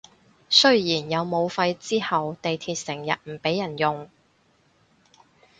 [0.49, 4.09] 雖然有武肺之後地鐵成日唔畀人用